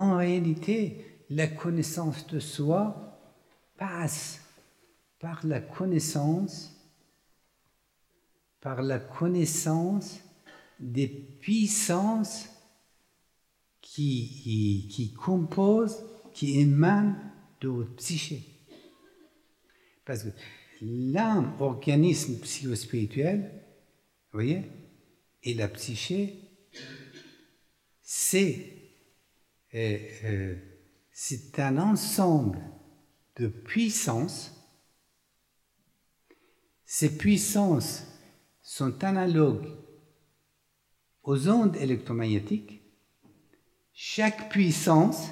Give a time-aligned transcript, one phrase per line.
[0.00, 3.20] En réalité, la connaissance de soi
[3.76, 4.40] passe
[5.18, 6.74] par la connaissance,
[8.62, 10.20] par la connaissance
[10.80, 12.48] des puissances
[13.82, 17.16] qui, qui composent, qui émanent
[17.60, 18.42] de votre psyché.
[20.06, 20.30] Parce que
[20.80, 23.52] l'âme, organisme psychospirituel,
[24.32, 24.62] vous voyez,
[25.42, 26.40] et la psyché,
[28.00, 28.79] c'est
[29.74, 30.56] euh, euh,
[31.12, 32.60] c'est un ensemble
[33.36, 34.56] de puissances.
[36.84, 38.04] Ces puissances
[38.62, 39.68] sont analogues
[41.22, 42.82] aux ondes électromagnétiques.
[43.92, 45.28] Chaque puissance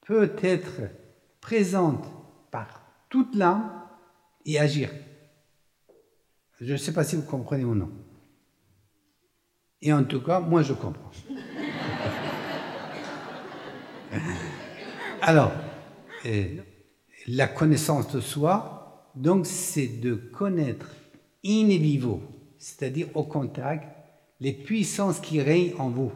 [0.00, 0.82] peut être
[1.40, 2.06] présente
[2.50, 3.70] par toute l'âme
[4.44, 4.90] et agir.
[6.60, 7.92] Je ne sais pas si vous comprenez ou non.
[9.80, 11.12] Et en tout cas, moi je comprends.
[15.22, 15.52] Alors,
[16.26, 16.56] euh,
[17.26, 20.94] la connaissance de soi, donc, c'est de connaître
[21.44, 22.22] in vivo,
[22.58, 23.84] c'est-à-dire au contact,
[24.40, 26.12] les puissances qui règnent en vous.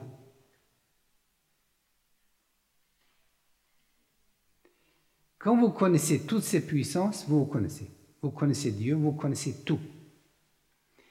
[5.38, 7.90] Quand vous connaissez toutes ces puissances, vous vous connaissez.
[8.22, 9.80] Vous connaissez Dieu, vous connaissez tout.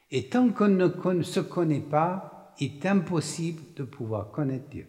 [0.09, 4.87] Et tant qu'on ne se connaît pas, il est impossible de pouvoir connaître Dieu.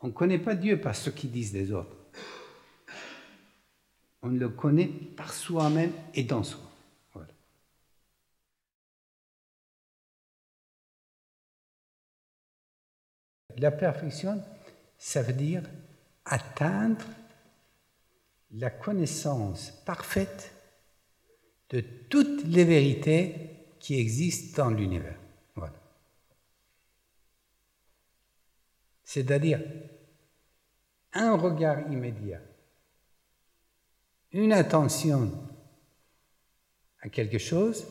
[0.00, 1.96] On ne connaît pas Dieu par ce qu'ils disent les autres.
[4.22, 6.60] On le connaît par soi-même et dans soi.
[13.58, 14.42] La perfection,
[14.98, 15.62] ça veut dire
[16.24, 17.04] atteindre
[18.52, 20.52] la connaissance parfaite
[21.70, 25.18] de toutes les vérités qui existent dans l'univers.
[25.54, 25.74] Voilà.
[29.06, 29.60] C'est-à-dire
[31.12, 32.40] un regard immédiat,
[34.32, 35.30] une attention
[37.00, 37.86] à quelque chose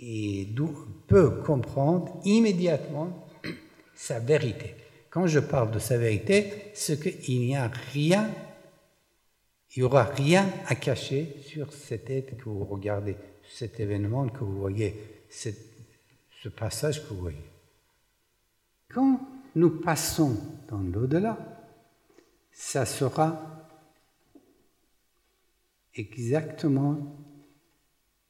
[0.00, 0.52] et
[1.06, 3.28] peut comprendre immédiatement
[3.94, 4.74] sa vérité.
[5.08, 8.28] Quand je parle de sa vérité, c'est qu'il n'y a rien,
[9.76, 13.16] il n'y aura rien à cacher sur cette être que vous regardez,
[13.48, 17.51] cet événement que vous voyez, ce passage que vous voyez.
[18.92, 19.20] Quand
[19.54, 20.36] nous passons
[20.68, 21.38] dans l'au-delà,
[22.50, 23.68] ça sera
[25.94, 27.16] exactement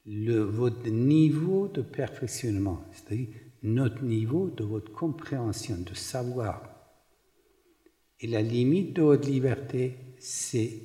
[0.06, 3.28] le, votre niveau de perfectionnement, c'est-à-dire
[3.62, 6.62] notre niveau de votre compréhension, de savoir.
[8.20, 10.80] Et la limite de votre liberté, c'est,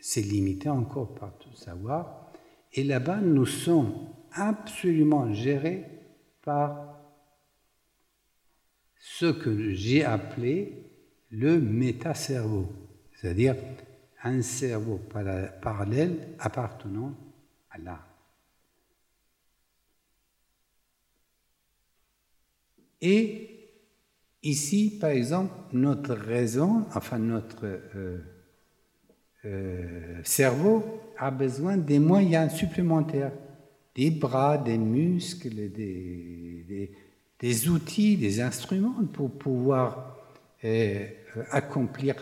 [0.00, 2.32] c'est limité encore par tout savoir.
[2.72, 3.94] Et là-bas, nous sommes
[4.32, 5.84] absolument gérés
[6.42, 6.95] par
[9.08, 10.72] ce que j'ai appelé
[11.30, 12.66] le métacerveau,
[13.14, 13.54] c'est-à-dire
[14.24, 15.00] un cerveau
[15.62, 17.14] parallèle appartenant
[17.70, 17.98] à l'âme.
[23.00, 23.70] Et
[24.42, 28.18] ici, par exemple, notre raison, enfin notre euh,
[29.44, 33.32] euh, cerveau a besoin des moyens supplémentaires,
[33.94, 36.92] des bras, des muscles, des, des,
[37.68, 40.16] outils, des instruments pour pouvoir
[40.64, 41.06] euh,
[41.50, 42.14] accomplir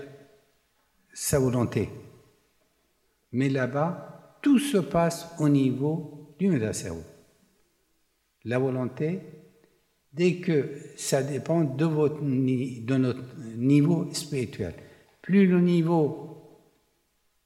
[1.12, 1.88] sa volonté.
[3.32, 7.02] Mais là-bas, tout se passe au niveau du cerveau.
[8.44, 9.20] La volonté,
[10.12, 13.22] dès que ça dépend de, votre, notre
[13.56, 14.74] niveau spirituel.
[15.22, 16.34] Plus le niveau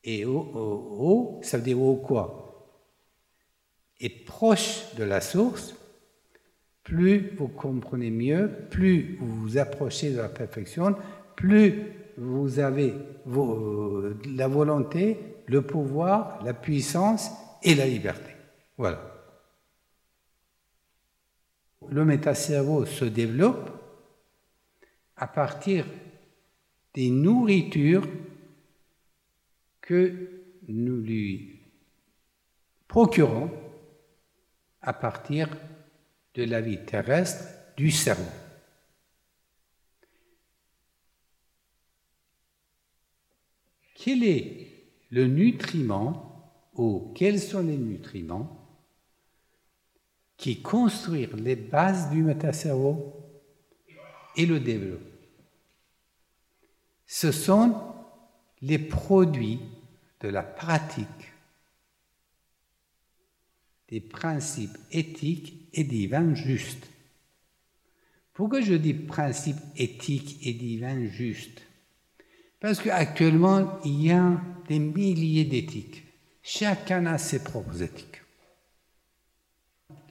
[0.05, 2.45] est haut, ça veut dire haut quoi?
[4.01, 5.75] Est proche de la source,
[6.89, 10.97] plus vous comprenez mieux, plus vous vous approchez de la perfection,
[11.37, 11.83] plus
[12.17, 12.95] vous avez
[14.35, 17.31] la volonté, le pouvoir, la puissance
[17.63, 18.33] et la liberté.
[18.77, 19.19] Voilà
[21.91, 23.71] le métacerveau se développe
[25.17, 25.87] à partir
[26.95, 28.07] des nourritures
[29.81, 31.61] que nous lui
[32.87, 33.51] procurons
[34.81, 35.49] à partir
[36.35, 37.45] de la vie terrestre
[37.77, 38.31] du cerveau.
[43.95, 48.55] Quel est le nutriment ou quels sont les nutriments
[50.37, 53.17] qui construire les bases du métacerveau
[54.37, 55.03] et le développent?
[57.07, 57.95] Ce sont
[58.61, 59.61] les produits
[60.21, 61.33] de la pratique
[63.89, 66.89] des principes éthiques et divins justes
[68.35, 71.63] Pourquoi je dis principe éthique et divin juste
[72.61, 76.05] Parce qu'actuellement, il y a des milliers d'éthiques.
[76.43, 78.23] Chacun a ses propres éthiques.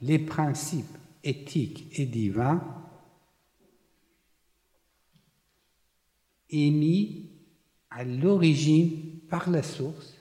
[0.02, 2.62] Les principes éthiques et divins
[6.50, 7.32] émis
[7.90, 10.14] à l'origine par la source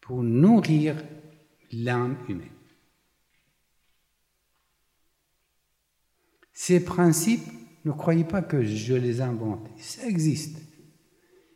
[0.00, 0.96] pour nourrir
[1.72, 2.48] l'âme humaine.
[6.52, 7.46] Ces principes,
[7.84, 10.58] ne croyez pas que je les invente, ça existe.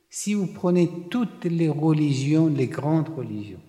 [0.08, 3.62] Si vous prenez toutes les religions, les grandes religions,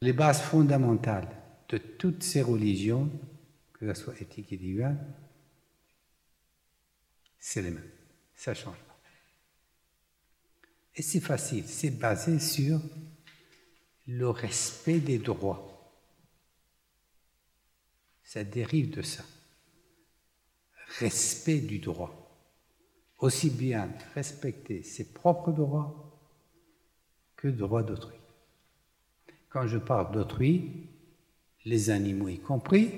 [0.00, 1.28] les bases fondamentales
[1.68, 3.10] de toutes ces religions,
[3.74, 4.98] que ce soit éthique et divine,
[7.38, 7.90] c'est les mêmes.
[8.34, 9.00] Ça change pas.
[10.94, 12.80] Et c'est facile, c'est basé sur
[14.08, 15.92] le respect des droits.
[18.24, 19.22] Ça dérive de ça.
[20.98, 22.14] Respect du droit.
[23.18, 26.18] Aussi bien respecter ses propres droits
[27.36, 28.16] que le droit d'autrui.
[29.50, 30.88] Quand je parle d'autrui,
[31.66, 32.90] les animaux y compris,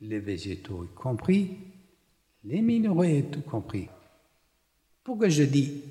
[0.00, 1.58] les végétaux y compris,
[2.44, 3.88] les minéraux y compris.
[5.02, 5.82] Pourquoi je dis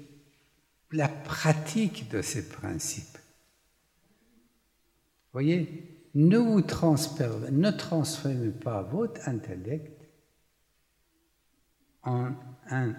[0.91, 3.17] la pratique de ces principes?
[5.35, 5.83] Voyez,
[6.13, 10.07] ne vous transférez, ne transformez pas votre intellect
[12.03, 12.31] en
[12.69, 12.95] un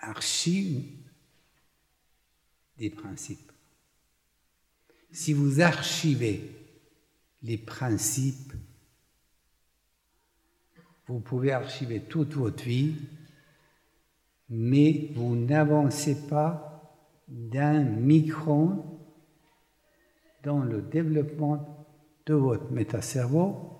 [0.00, 0.84] archive
[2.76, 3.52] des principes.
[5.12, 6.42] Si vous archivez
[7.44, 8.54] les principes,
[11.06, 12.96] vous pouvez archiver toute votre vie,
[14.48, 16.98] mais vous n'avancez pas
[17.28, 18.97] d'un micron
[20.42, 21.86] dans le développement
[22.26, 23.78] de votre métacerveau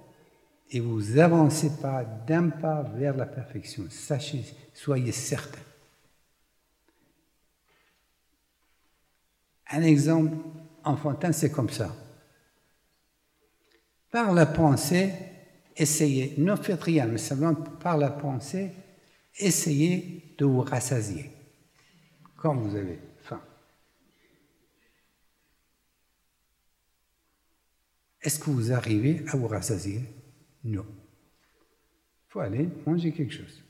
[0.71, 3.85] et vous n'avancez pas d'un pas vers la perfection.
[3.91, 4.45] Sachez,
[4.75, 5.61] soyez certain.
[9.71, 10.37] Un exemple
[10.85, 11.95] enfantin, c'est comme ça.
[14.11, 15.13] Par la pensée,
[15.77, 18.73] essayez, ne faites rien, mais simplement par la pensée,
[19.39, 21.31] essayez de vous rassasier
[22.37, 23.41] quand vous avez faim.
[28.23, 30.03] Est-ce que vous arrivez à vous rassasier?
[30.65, 30.87] Non.
[30.87, 33.65] Il faut aller manger quelque chose.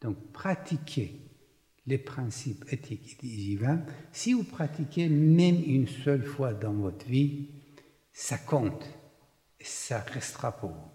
[0.00, 1.20] Donc pratiquez
[1.86, 7.50] les principes éthiques et divins, si vous pratiquez même une seule fois dans votre vie,
[8.12, 8.88] ça compte
[9.60, 10.93] et ça restera pour vous.